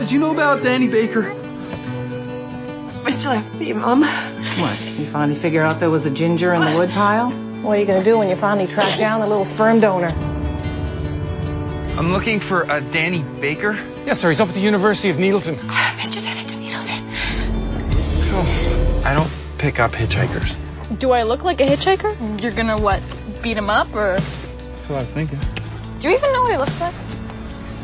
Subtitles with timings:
[0.00, 1.22] Did you know about Danny Baker?
[3.04, 4.02] Mitch left me, Mom.
[4.02, 4.80] What?
[4.98, 7.30] You finally figure out there was a ginger in the woodpile?
[7.62, 10.08] What are you gonna do when you finally track down the little sperm donor?
[11.98, 13.78] I'm looking for a Danny Baker.
[14.06, 14.30] Yes, sir.
[14.30, 15.56] He's up at the University of Needleton.
[15.98, 17.06] Mitch is headed to Needleton.
[18.32, 20.56] Oh, I don't pick up hitchhikers.
[20.98, 22.40] Do I look like a hitchhiker?
[22.42, 23.02] You're gonna what?
[23.42, 24.16] Beat him up or?
[24.16, 25.38] That's what I was thinking.
[25.98, 26.94] Do you even know what he looks like?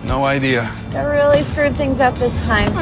[0.06, 0.62] No idea.
[0.90, 2.72] That really screwed things up this time.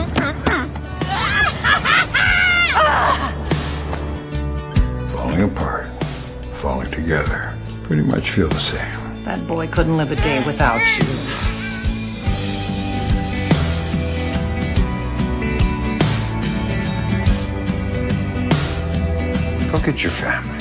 [5.12, 5.87] Falling apart,
[6.60, 9.24] falling together, pretty much feel the same.
[9.24, 11.05] That boy couldn't live a day without you.
[19.73, 20.59] Go get your family.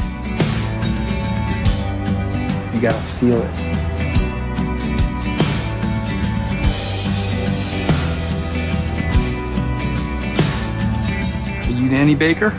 [2.74, 3.73] You gotta feel it.
[12.04, 12.50] Danny Baker?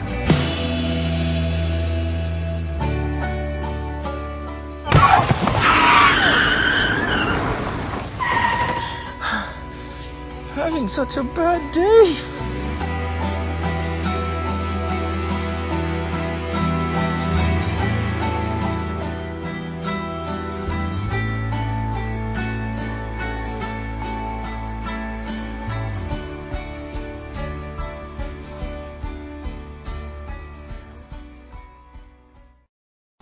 [10.55, 12.34] Having such a bad day.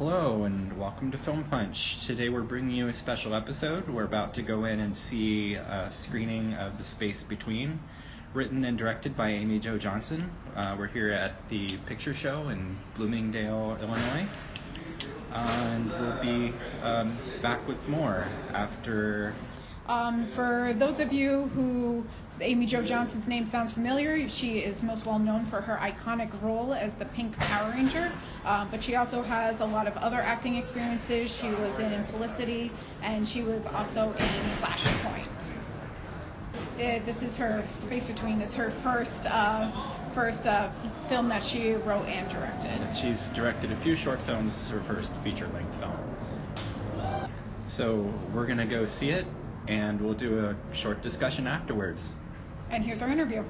[0.05, 1.77] Hello and welcome to Film Punch.
[2.09, 3.89] Today we're bringing you a special episode.
[3.89, 7.79] We're about to go in and see a screening of The Space Between,
[8.35, 10.29] written and directed by Amy Jo Johnson.
[10.57, 14.29] Uh, we're here at the Picture Show in Bloomingdale, Illinois.
[15.31, 19.37] Uh, and we'll be um, back with more after.
[19.87, 22.05] Um, for those of you who
[22.41, 26.73] Amy Jo Johnson's name sounds familiar, she is most well known for her iconic role
[26.73, 28.13] as the Pink Power Ranger,
[28.45, 31.37] um, but she also has a lot of other acting experiences.
[31.41, 32.71] She was in Felicity,
[33.03, 35.63] and she was also in Flashpoint.
[36.75, 39.71] Uh, this is her Space Between is her first uh,
[40.15, 40.71] first uh,
[41.09, 42.81] film that she wrote and directed.
[43.01, 44.53] She's directed a few short films.
[44.53, 46.13] This is her first feature length film.
[47.77, 49.27] So we're to go see it,
[49.69, 52.01] and we'll do a short discussion afterwards.
[52.71, 53.45] And here's our interview.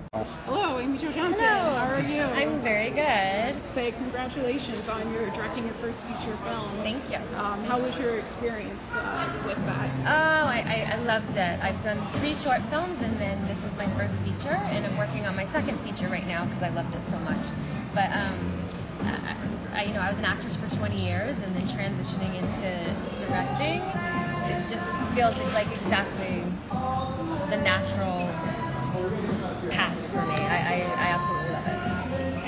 [0.51, 1.39] Hello, Amy Jo Johnson.
[1.39, 1.79] Hello.
[1.79, 2.27] How are you?
[2.27, 3.55] I'm very good.
[3.71, 6.75] Say congratulations on your directing your first feature film.
[6.83, 7.23] Thank you.
[7.39, 9.87] Um, how was your experience uh, with that?
[10.11, 11.55] Oh, I, I, I loved it.
[11.63, 15.23] I've done three short films, and then this is my first feature, and I'm working
[15.23, 17.47] on my second feature right now because I loved it so much.
[17.95, 18.43] But um,
[19.07, 19.39] I,
[19.71, 22.91] I, you know, I was an actress for 20 years, and then transitioning into
[23.23, 23.87] directing,
[24.53, 24.85] it just
[25.17, 26.45] feels like exactly
[27.49, 28.29] the natural
[29.73, 30.37] path for me.
[30.37, 31.81] I, I, I absolutely love it.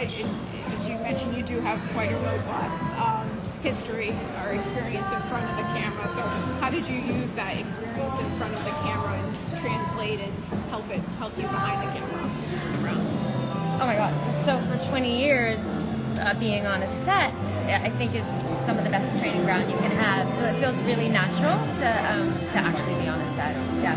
[0.04, 3.28] As you mentioned, you do have quite a robust um,
[3.64, 4.12] history
[4.44, 6.04] or experience in front of the camera.
[6.12, 6.20] So,
[6.60, 9.28] how did you use that experience in front of the camera and
[9.60, 10.32] translate and
[10.68, 12.24] help it help you behind the camera?
[13.80, 14.12] Oh my god.
[14.44, 15.58] So for 20 years,
[16.20, 17.32] uh, being on a set,
[17.72, 18.26] I think is
[18.68, 20.28] some of the best training ground you can have.
[20.36, 23.56] So it feels really natural to um, to actually be on a set.
[23.80, 23.96] Yeah.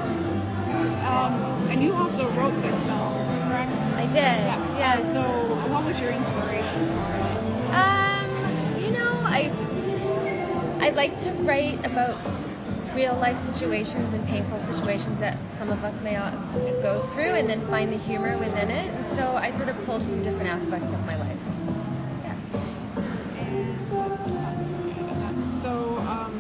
[1.07, 3.11] Um, and you also wrote this film,
[3.47, 3.75] correct?
[3.95, 4.39] I did.
[4.43, 4.79] Yeah.
[4.79, 5.13] Yeah.
[5.13, 5.21] So,
[5.71, 7.39] what was your inspiration for it?
[7.75, 8.27] Um,
[8.79, 9.51] you know, I
[10.79, 12.19] I like to write about
[12.95, 16.31] real life situations and painful situations that some of us may all
[16.81, 18.87] go through, and then find the humor within it.
[18.91, 21.66] And so I sort of pulled from different aspects of my life.
[25.61, 26.37] So, um,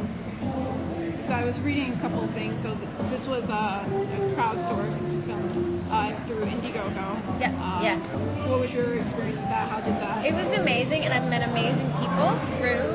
[1.27, 2.55] so I was reading a couple of things.
[2.61, 7.17] So th- this was a, a crowdsourced film uh, through Indiegogo.
[7.41, 7.99] Yeah, Um, yes.
[8.47, 9.67] What was your experience with that?
[9.69, 10.23] How did that?
[10.25, 12.85] It was amazing, and I've met amazing people through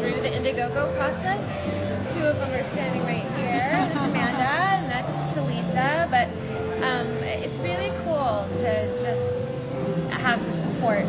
[0.00, 1.40] through the Indiegogo process.
[2.14, 3.64] Two of them are standing right here.
[3.74, 6.06] That's Amanda, and that's Talisa.
[6.12, 6.28] But
[6.84, 8.70] um, it's really cool to
[9.02, 9.24] just
[10.14, 11.04] have the support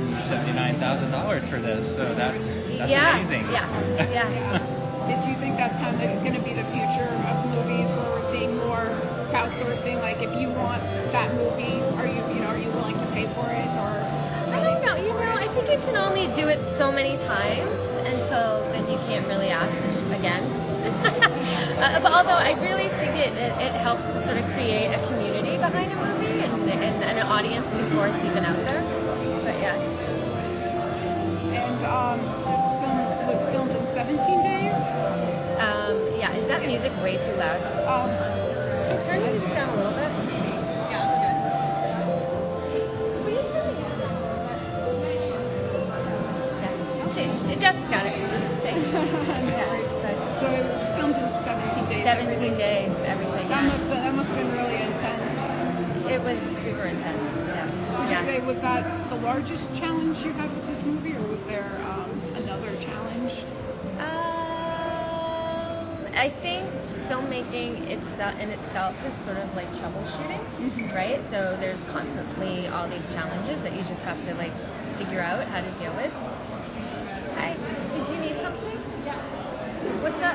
[0.00, 0.56] awesome.
[0.80, 2.38] got $179,000 for this, so that's,
[2.78, 3.44] that's yeah, amazing.
[3.52, 3.68] yeah,
[4.08, 4.62] yeah.
[5.10, 8.28] Did you think that's kind of going to be the future of movies, where we're
[8.32, 8.86] seeing more
[9.34, 9.98] crowdsourcing?
[9.98, 10.80] Like, if you want
[11.10, 13.92] that movie, are you, you know, are you willing to pay for it, or?
[14.54, 14.94] I don't know.
[14.96, 17.74] You know, I think you can only do it so many times
[18.06, 19.74] until then you can't really ask
[20.14, 20.46] again.
[21.82, 25.02] uh, but although I really think it, it, it helps to sort of create a
[25.10, 29.01] community behind a movie and, and, and an audience before it's even out there.
[29.42, 29.74] But yeah.
[31.52, 32.94] And um, this film
[33.26, 34.78] was filmed in 17 days.
[35.58, 37.58] Um, yeah, is that music way too loud?
[37.86, 38.10] Um,
[38.86, 40.10] Should we turn the music down a little bit?
[40.94, 41.34] Yeah, I'll it.
[43.52, 44.62] Turn the music down a little bit?
[46.62, 47.10] Yeah.
[47.14, 48.14] She, she, Jessica got it.
[48.62, 52.04] Yeah, so it was filmed in 17 days.
[52.06, 53.48] 17 days, everything.
[53.50, 53.68] That Yeah.
[53.74, 55.26] must that must have been really intense.
[56.10, 57.22] It was super intense.
[57.46, 57.66] Yeah.
[57.98, 58.20] Would yeah.
[58.22, 58.86] you say was that
[59.22, 63.30] largest challenge you had with this movie, or was there um, another challenge?
[64.02, 66.66] Um, I think
[67.06, 70.42] filmmaking itself in itself is sort of like troubleshooting,
[70.92, 71.22] right?
[71.30, 74.52] So there's constantly all these challenges that you just have to like
[74.98, 76.10] figure out how to deal with.
[77.38, 77.54] Hi,
[77.94, 78.82] did you need something?
[79.06, 79.22] Yeah.
[80.02, 80.34] What's that?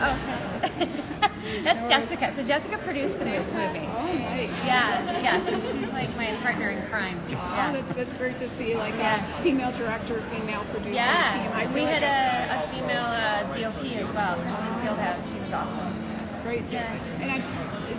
[0.00, 0.16] Oh,
[1.64, 2.32] that's Jessica.
[2.36, 3.84] So Jessica produced the next movie.
[3.92, 4.48] Oh, nice.
[4.64, 5.44] Yeah, yeah.
[5.44, 7.20] So she's like my partner in crime.
[7.28, 7.72] Oh, Yeah.
[7.72, 9.20] that's that's great to see, like Yeah.
[9.20, 11.52] a female director, female producer Yeah, team.
[11.52, 15.20] I we had that's- a, a female uh, DOP as well, Christine Fieldhouse.
[15.28, 15.92] She was awesome.
[16.32, 17.20] It's great to, Yeah.
[17.20, 17.38] and I,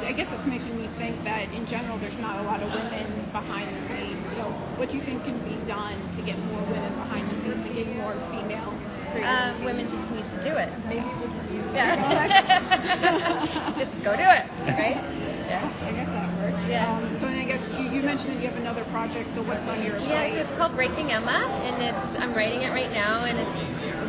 [0.09, 3.30] I guess it's making me think that in general there's not a lot of women
[3.31, 4.25] behind the scenes.
[4.33, 4.50] So
[4.81, 7.71] what do you think can be done to get more women behind the scenes, to
[7.77, 8.74] get more female?
[9.19, 10.72] Um, women just need to do it.
[10.88, 11.28] Maybe we'll
[11.75, 12.00] Yeah.
[12.00, 13.75] Yeah.
[13.78, 15.04] just go do it, right?
[15.52, 16.63] Yeah, I guess that works.
[16.72, 16.88] Yeah.
[16.96, 19.30] Um, so and I guess you, you mentioned that you have another project.
[19.36, 20.36] So what's on your Yeah, plate?
[20.36, 23.52] so it's called Breaking Emma, and it's I'm writing it right now, and it's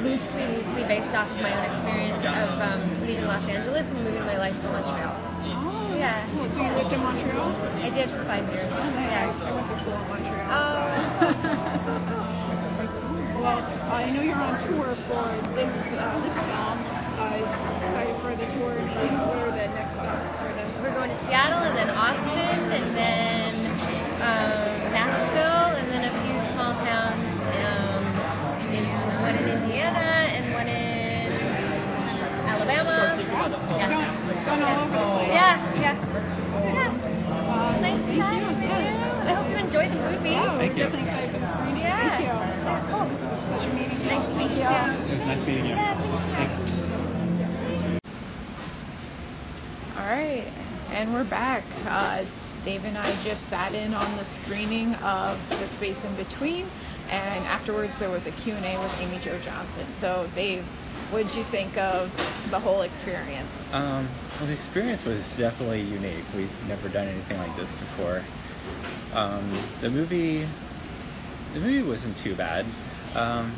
[0.07, 4.23] loosely, loosely based off of my own experience of um, leaving Los Angeles and moving
[4.23, 5.19] my life to Montreal.
[5.67, 6.31] Oh, Yeah.
[6.31, 6.47] Cool.
[6.55, 7.51] So you lived in Montreal?
[7.83, 8.71] I did for five years.
[8.71, 9.11] Oh, nice.
[9.11, 9.51] Yeah.
[9.51, 10.47] I went to school in Montreal.
[10.47, 10.95] Oh.
[11.83, 12.39] So.
[13.43, 13.59] well,
[13.91, 15.27] I know you're on tour for
[15.59, 16.79] this uh, this film.
[17.19, 17.43] Uh,
[17.83, 18.73] excited for the tour.
[18.79, 20.71] What are the next stops for this?
[20.81, 23.53] We're going to Seattle and then Austin and then
[24.23, 27.27] um, Nashville and then a few small towns,
[27.62, 28.03] um,
[28.73, 28.87] in,
[29.23, 31.31] one in Indiana and one in
[32.49, 33.19] Alabama.
[33.19, 33.91] Yeah.
[33.91, 34.06] Going,
[34.47, 35.35] going all over the place.
[35.35, 35.99] Yeah, yeah.
[37.53, 38.49] Uh, Nice thank chatting you.
[38.49, 38.94] with Yes.
[38.94, 39.29] you.
[39.29, 40.31] I hope you enjoyed the movie.
[40.33, 40.85] Yeah, Thank we're you.
[40.89, 41.83] definitely excited for the screening.
[41.85, 42.00] Yeah.
[42.03, 42.33] Thank you.
[42.33, 43.06] Yeah, cool.
[43.06, 44.09] It was a pleasure meeting you.
[44.12, 44.62] Nice to meet you.
[44.62, 45.75] It was nice meeting you.
[46.37, 46.61] Thanks.
[49.96, 50.52] All right,
[50.93, 51.64] and we're back.
[51.88, 52.29] Uh,
[52.64, 56.67] Dave and I just sat in on the screening of The Space in Between,
[57.08, 59.88] and afterwards there was a Q&A with Amy Jo Johnson.
[60.00, 60.64] So, Dave,
[61.11, 62.11] what did you think of
[62.50, 63.52] the whole experience?
[63.73, 66.29] Um, well, the experience was definitely unique.
[66.37, 68.20] We've never done anything like this before.
[69.17, 69.49] Um,
[69.81, 70.44] the movie,
[71.55, 72.67] the movie wasn't too bad.
[73.17, 73.56] Um,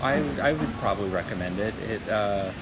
[0.00, 1.74] I would- I would probably recommend it.
[1.78, 2.52] It uh,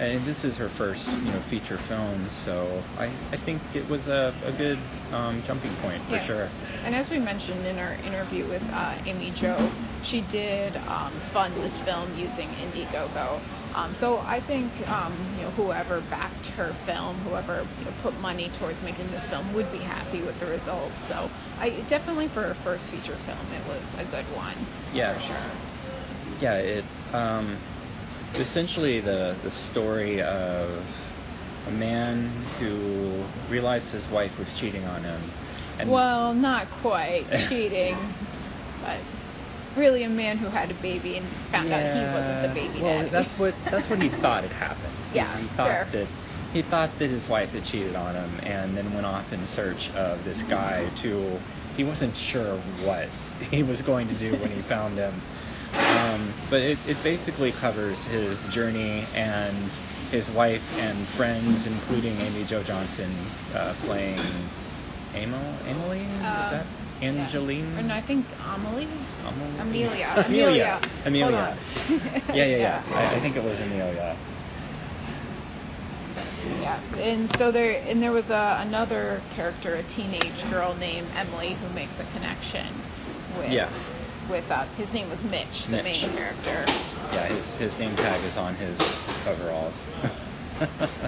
[0.00, 4.08] and this is her first you know feature film, so I, I think it was
[4.08, 4.78] a, a good
[5.12, 6.26] um, jumping point for Yeah.
[6.26, 6.48] sure.
[6.84, 9.70] And as we mentioned in our interview with uh, Amy Jo,
[10.02, 13.42] she did um, fund this film using Indiegogo.
[13.74, 18.14] Um, so I think um, you know whoever backed her film, whoever you know, put
[18.20, 20.96] money towards making this film, would be happy with the results.
[21.08, 21.28] So
[21.58, 24.56] I definitely for her first feature film, it was a good one.
[24.94, 25.12] Yeah.
[25.18, 25.69] for sure.
[26.40, 26.84] Yeah, it
[27.14, 27.60] um,
[28.34, 30.84] essentially the the story of
[31.66, 32.28] a man
[32.58, 35.20] who realized his wife was cheating on him.
[35.78, 37.94] And well, not quite cheating,
[38.82, 39.00] but
[39.76, 42.98] really a man who had a baby and found out he wasn't the baby well,
[42.98, 43.10] daddy.
[43.10, 44.94] that's what that's what he thought had happened.
[45.12, 45.88] He- Yeah, he, thought fair.
[45.92, 46.08] that
[46.52, 49.90] he thought that his wife had cheated on him, and then went off in search
[49.94, 50.90] of this guy.
[51.02, 51.38] To
[51.76, 53.08] he wasn't sure what
[53.50, 55.20] he was going to do when he found him.
[55.74, 59.70] Um, but it, it basically covers his journey and
[60.10, 63.10] his wife and friends, including Amy Jo Johnson
[63.54, 64.18] uh, playing
[65.14, 66.00] Amo, Emily.
[66.02, 66.66] Is Uh, that
[67.02, 67.72] Angeline?
[67.72, 67.78] Yeah.
[67.80, 68.86] And I think Amelie.
[69.24, 69.58] Amelie?
[69.60, 70.24] Amelia.
[70.26, 70.80] Amelia.
[71.04, 71.36] Amelia.
[71.36, 71.58] on.
[72.34, 72.84] Yeah, yeah, yeah.
[72.94, 74.16] I, I think it was Amelia.
[76.60, 81.54] Yeah, and so there, and there was a, another character, a teenage girl named Emily,
[81.54, 82.66] who makes a connection
[83.38, 83.50] with.
[83.50, 83.70] Yeah.
[84.28, 85.84] With uh, his name was Mitch, the Mitch.
[85.84, 86.64] main character.
[87.12, 88.78] Yeah, his his name tag is on his
[89.24, 89.74] coveralls.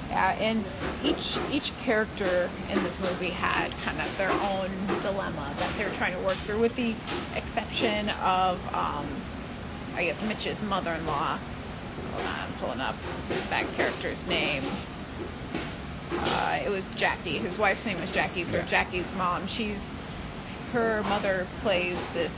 [0.09, 0.65] Yeah, and
[1.05, 4.71] each each character in this movie had kind of their own
[5.03, 6.97] dilemma that they were trying to work through, with the
[7.37, 9.05] exception of, um,
[9.95, 11.37] I guess, Mitch's mother-in-law.
[11.37, 12.97] Hold on, I'm pulling up
[13.51, 14.65] that character's name.
[16.13, 17.37] Uh, it was Jackie.
[17.37, 18.45] His wife's name was Jackie.
[18.45, 18.67] So Yeah.
[18.71, 19.85] Jackie's mom, she's
[20.73, 22.33] her mother plays this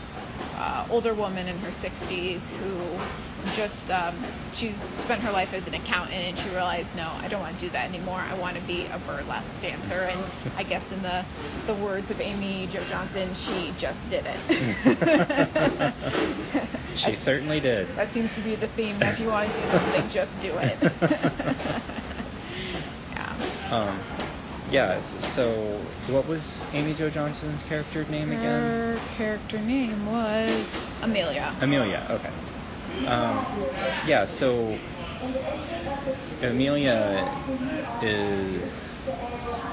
[0.57, 2.99] uh, older woman in her 60s who
[3.57, 4.17] just um,
[4.55, 7.61] she's spent her life as an accountant and she realized no I don't want to
[7.61, 10.21] do that anymore I want to be a burlesque dancer and
[10.57, 11.25] I guess in the
[11.67, 14.41] the words of Amy Jo Johnson she just did it
[16.97, 17.89] She certainly did.
[17.97, 19.03] That seems to be the theme.
[19.03, 20.79] If you want to do something, just do it.
[23.11, 23.35] yeah.
[23.71, 23.99] Um,
[24.71, 25.01] yeah.
[25.35, 26.43] So, what was
[26.73, 28.43] Amy Jo Johnson's character name again?
[28.43, 30.67] Her character name was
[31.03, 31.57] Amelia.
[31.61, 32.07] Amelia.
[32.11, 32.33] Okay.
[33.07, 33.43] Um,
[34.07, 34.27] yeah.
[34.39, 34.79] So
[36.47, 37.27] Amelia
[38.03, 38.63] is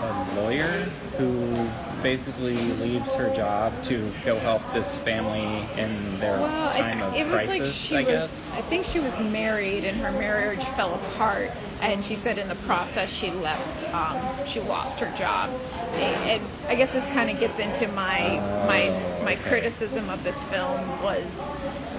[0.02, 1.54] a lawyer who
[2.02, 7.14] basically leaves her job to go help this family in their well, time I, of
[7.14, 7.60] it crisis.
[7.60, 8.32] was like she I was.
[8.32, 8.34] guess.
[8.52, 11.52] I think she was married, and her marriage fell apart.
[11.82, 13.84] And she said in the process she left.
[13.94, 15.50] Um, she lost her job.
[15.98, 18.38] And I guess this kind of gets into my
[18.70, 18.90] my
[19.24, 21.26] my criticism of this film was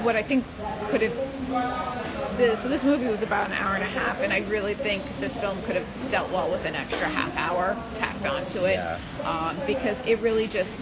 [0.05, 0.45] what I think
[0.91, 1.17] could have.
[2.39, 5.03] This, so this movie was about an hour and a half, and I really think
[5.21, 8.97] this film could have dealt well with an extra half hour tacked onto it, Yeah.
[9.23, 10.73] um, because it really just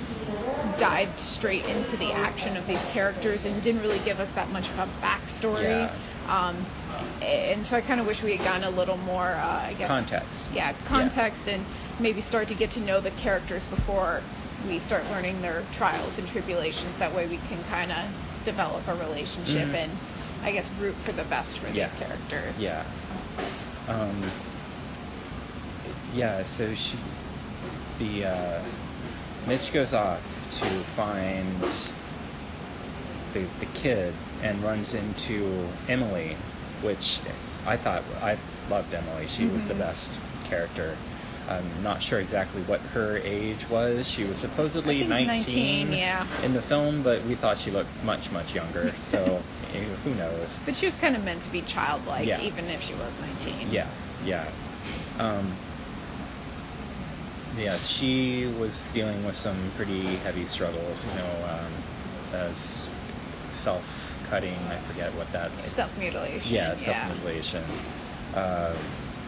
[0.79, 4.69] dived straight into the action of these characters and didn't really give us that much
[4.71, 5.91] of a backstory.
[5.91, 6.10] Yeah.
[6.29, 6.67] Um,
[7.23, 9.89] and so I kind of wish we had gotten a little more, uh, I guess,
[9.89, 10.45] Context.
[10.53, 11.67] Yeah, context, and
[12.01, 14.23] maybe start to get to know the characters before
[14.67, 16.97] we start learning their trials and tribulations.
[16.99, 18.11] That way, we can kind of
[18.45, 19.75] develop a relationship Mhm.
[19.75, 19.93] and,
[20.43, 21.89] I guess, root for the best for Yeah.
[21.89, 22.57] these characters.
[22.59, 22.85] Yeah.
[23.89, 24.31] Um,
[26.15, 26.99] yeah, so she,
[27.99, 28.63] the, uh,
[29.47, 30.21] Mitch goes off
[30.61, 31.63] to find
[33.33, 36.37] the, the kid and runs into Emily,
[36.83, 37.19] which
[37.67, 39.27] I thought, I loved Emily.
[39.29, 39.79] She was the Mhm.
[39.79, 40.11] best
[40.49, 40.97] character.
[41.49, 44.07] I'm not sure exactly what her age was.
[44.07, 46.45] She was supposedly I think 19, yeah.
[46.45, 48.93] in the film, but we thought she looked much, much younger.
[49.11, 49.43] So
[49.75, 50.59] eh, who knows?
[50.65, 52.41] But she was kind of meant to be childlike, Yeah.
[52.41, 53.71] even if she was 19.
[53.73, 53.89] Yeah,
[54.25, 54.53] yeah.
[55.19, 55.57] Um,
[57.57, 61.73] yes, she was dealing with some pretty heavy struggles, you know, um,
[62.33, 62.87] as
[63.63, 64.55] self-cutting.
[64.55, 65.75] I forget what that's.
[65.75, 66.53] Self mutilation.
[66.53, 67.65] yeah, self-mutilation.
[68.35, 68.39] Uh,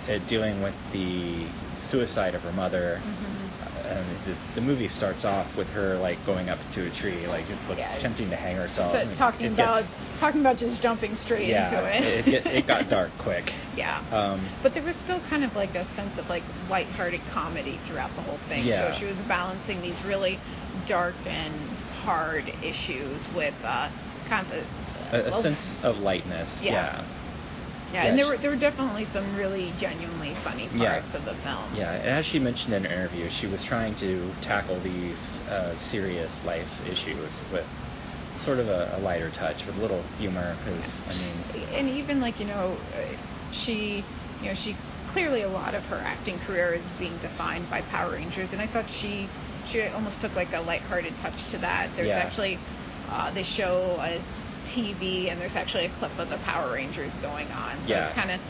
[0.09, 1.47] uh, dealing with the
[1.91, 3.01] suicide of her mother.
[3.05, 3.51] Mhm.
[3.83, 7.45] And the, the movie starts off with her like going up to a tree, like
[7.77, 7.95] Yeah.
[7.99, 8.93] attempting to hang herself.
[8.93, 9.85] So, talking it gets- about
[10.19, 11.85] talking about just jumping straight yeah, into
[12.29, 12.29] it.
[12.29, 13.51] it, it got dark quick.
[13.77, 13.99] yeah.
[14.11, 18.15] Um, But there was still kind of like a sense of like lighthearted comedy throughout
[18.17, 18.65] the whole thing.
[18.65, 18.93] Yeah.
[18.93, 20.39] So she was balancing these really
[20.87, 21.53] dark and
[22.07, 23.91] hard issues with uh,
[24.29, 24.52] kind of
[25.12, 26.61] a, a, a sense of lightness.
[26.62, 26.73] Yeah.
[26.73, 27.05] Yeah.
[27.93, 31.00] Yeah, yeah, and there were there were definitely some really genuinely funny Yeah.
[31.00, 31.75] parts of the film.
[31.76, 35.76] Yeah, and as she mentioned in an interview, she was trying to tackle these uh,
[35.91, 37.67] serious life issues with
[38.41, 40.57] sort of a, a lighter touch, with a little humor.
[40.64, 41.37] Because I mean,
[41.75, 42.79] and even like you know
[43.52, 44.05] she
[44.41, 44.75] you know she
[45.12, 48.67] clearly a lot of her acting career is being defined by Power Rangers and I
[48.67, 49.29] thought she
[49.67, 52.19] she almost took like a lighthearted touch to that there's Yeah.
[52.19, 52.59] actually
[53.09, 54.21] uh, they show a
[54.67, 58.09] TV and there's actually a clip of the Power Rangers going on so Yeah.
[58.09, 58.41] it's kind of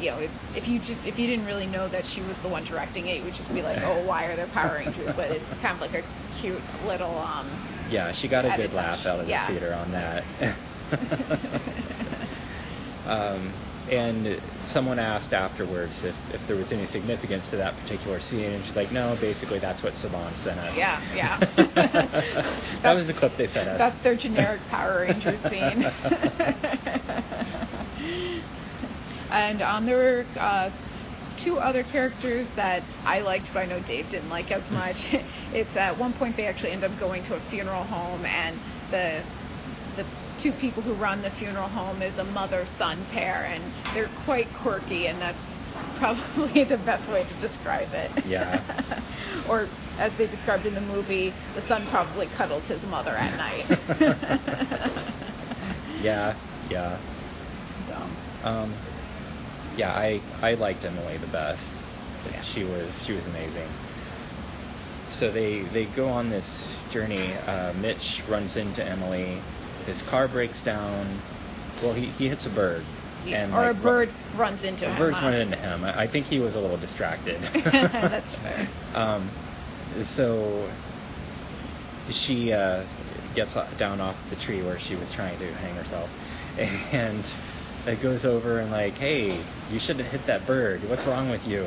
[0.00, 2.48] you know if, if you just if you didn't really know that she was the
[2.48, 5.30] one directing it you would just be like oh why are there Power Rangers but
[5.30, 6.02] it's kind of like a
[6.40, 7.48] cute little um
[7.90, 9.46] yeah, she got a good laugh out of Yeah.
[9.46, 10.24] the theater on that.
[13.06, 13.52] um,
[13.90, 18.64] and someone asked afterwards if, if there was any significance to that particular scene, and
[18.64, 21.38] she's like, "No, basically that's what Saban sent us." Yeah, yeah.
[22.82, 23.78] that was the clip they sent us.
[23.78, 25.84] That's their generic Power Rangers scene.
[29.30, 30.70] and um, there were uh,
[31.42, 34.96] two other characters that I liked, but I know Dave didn't like as much.
[35.52, 38.58] it's at one point they actually end up going to a funeral home, and
[38.90, 39.24] the
[39.96, 40.06] the
[40.38, 43.62] two people who run the funeral home is a mother-son pair, and
[43.94, 45.54] they're quite quirky, and that's
[45.98, 48.26] probably the best way to describe it.
[48.26, 49.02] Yeah.
[49.48, 53.66] or as they described in the movie, the son probably cuddles his mother at night.
[56.02, 56.36] yeah,
[56.68, 56.98] yeah.
[57.88, 58.74] so, Um,
[59.76, 61.70] yeah, I, I liked Emily the best.
[62.30, 62.42] Yeah.
[62.54, 63.68] She was she was amazing.
[65.18, 67.34] So they they go on this journey.
[67.34, 69.40] Uh, Mitch runs into Emily.
[69.86, 71.20] His car breaks down.
[71.82, 72.84] Well, he, he hits a bird.
[73.26, 74.98] and or like, a bird runs into A him.
[74.98, 75.26] bird's huh?
[75.26, 75.84] running into him.
[75.84, 77.40] I I think he was a little distracted.
[77.64, 78.68] That's fair.
[78.94, 79.30] Um,
[80.16, 80.70] so
[82.10, 82.84] she uh,
[83.34, 86.08] gets down off the tree where she was trying to hang herself,
[86.58, 87.24] and
[87.86, 90.82] it goes over and like, hey, you should have hit that bird.
[90.88, 91.64] What's wrong with you?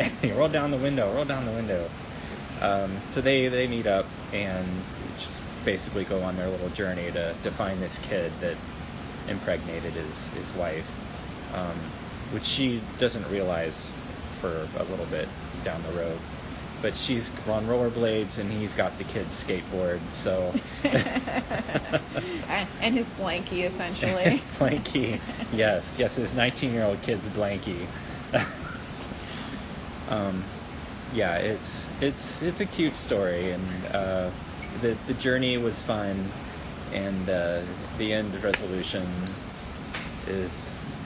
[0.00, 1.14] and they roll down the window.
[1.14, 1.90] Roll down the window.
[2.60, 4.82] Um, so they they meet up and
[5.64, 8.56] basically go on their little journey to to find this kid that
[9.28, 10.86] impregnated his his wife,
[11.52, 11.78] um,
[12.32, 13.90] which she doesn't realize
[14.40, 15.28] for a little bit
[15.64, 16.20] down the road.
[16.82, 20.52] But she's on rollerblades and he's got the kid's skateboard, so
[22.82, 24.24] and, his blankie, essentially.
[24.38, 25.20] his blankie.
[25.52, 27.86] Yes, yes, his 19-year-old kid's blankie.
[30.08, 30.44] um,
[31.14, 34.32] yeah, it's it's it's a cute story, and uh,
[34.80, 36.30] the the journey was fun,
[36.92, 37.64] and uh,
[37.98, 39.06] the end resolution
[40.26, 40.52] is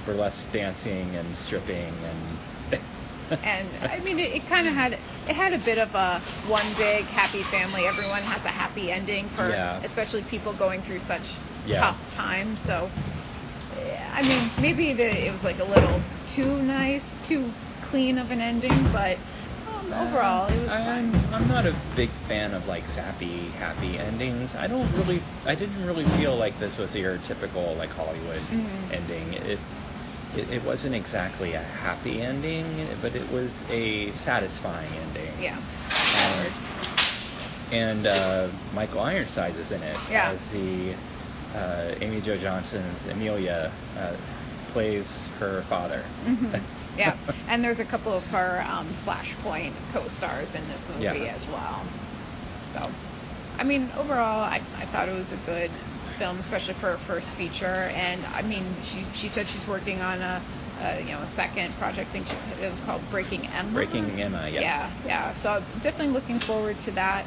[0.05, 2.39] burlesque dancing and stripping and.
[3.43, 6.75] and I mean, it, it kind of had it had a bit of a one
[6.79, 7.87] big happy family.
[7.87, 9.81] Everyone has a happy ending for, Yeah.
[9.83, 11.27] especially people going through such
[11.67, 11.81] Yeah.
[11.81, 12.61] tough times.
[12.61, 12.89] So,
[14.13, 17.51] I mean, maybe the, it was like a little too nice, too
[17.91, 19.19] clean of an ending, but
[19.93, 21.35] overall, it was I'm, fun.
[21.35, 24.50] I'm not a big fan of like sappy, happy endings.
[24.55, 28.93] I don't really, I didn't really feel like this was your typical like Hollywood Mhm.
[28.93, 29.33] ending.
[29.35, 29.61] It,
[30.35, 35.33] it, it wasn't exactly a happy ending, but it was a satisfying ending.
[35.40, 35.59] Yeah.
[36.14, 36.52] And,
[37.73, 40.33] and uh, Michael Ironsides is in it Yeah.
[40.33, 40.95] as the
[41.57, 44.16] uh, Amy Jo Johnson's Amelia uh,
[44.73, 45.07] plays
[45.38, 46.05] her father.
[46.25, 46.62] Mhm.
[46.97, 47.17] Yeah,
[47.49, 51.37] and there's a couple of her um, Flashpoint co-stars in this movie Yeah.
[51.37, 51.87] as well.
[52.73, 52.91] So,
[53.59, 55.71] I mean, overall, I, I thought it was a good
[56.19, 57.91] film, especially for her first feature.
[57.93, 60.43] And I mean, she she said she's working on a,
[61.00, 62.11] you know a second project.
[62.11, 63.73] I think she, it was called Breaking Emma.
[63.73, 64.61] Breaking Emma, yeah.
[64.61, 65.35] Yeah, yeah.
[65.41, 67.26] So I'm definitely looking forward to that.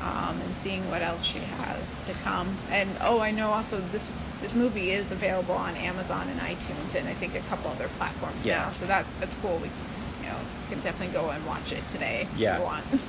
[0.00, 2.58] Um, and seeing what else she has to come.
[2.70, 4.10] And oh, I know also this
[4.42, 8.44] this movie is available on Amazon and iTunes, and I think a couple other platforms
[8.44, 8.66] Yeah.
[8.66, 8.72] now.
[8.72, 9.58] So that's that's cool.
[9.58, 10.38] We you know
[10.68, 12.56] can definitely go and watch it today Yeah.
[12.56, 12.86] if you want.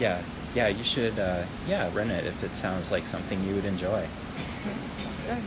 [0.00, 0.24] Yeah,
[0.56, 4.08] yeah, you should, uh, yeah, rent it if it sounds like something you would enjoy.
[4.64, 5.44] Sounds good.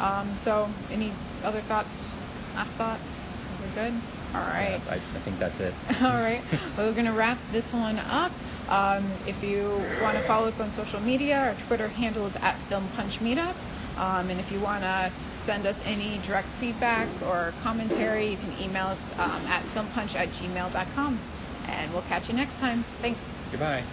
[0.00, 1.12] Um, so any
[1.44, 2.08] other thoughts?
[2.54, 3.02] Last thoughts?
[3.60, 4.00] We're good.
[4.34, 4.80] All right.
[4.84, 5.74] Yeah, I, I think that's it.
[6.00, 6.42] All right.
[6.76, 8.32] Well, we're going to wrap this one up.
[8.68, 9.64] Um, if you
[10.00, 13.54] want to follow us on social media, our Twitter handle is at Film Punch Meetup.
[13.98, 15.12] Um, and if you want to
[15.44, 20.28] send us any direct feedback or commentary, you can email us um, at filmpunch at
[20.30, 21.20] gmail.com.
[21.68, 22.84] And we'll catch you next time.
[23.00, 23.20] Thanks.
[23.50, 23.84] Goodbye.